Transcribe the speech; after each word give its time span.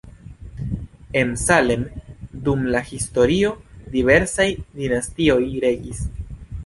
En 1.19 1.33
Salem 1.41 1.83
dum 2.47 2.65
la 2.77 2.81
historio 2.93 3.51
diversaj 3.97 4.49
dinastioj 4.81 5.41
regis. 5.67 6.03